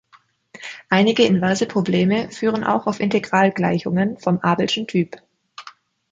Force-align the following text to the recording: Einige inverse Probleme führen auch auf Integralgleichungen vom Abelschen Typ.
Einige 0.89 1.23
inverse 1.27 1.67
Probleme 1.67 2.31
führen 2.31 2.63
auch 2.63 2.87
auf 2.87 2.99
Integralgleichungen 2.99 4.17
vom 4.17 4.39
Abelschen 4.39 4.87
Typ. 4.87 5.17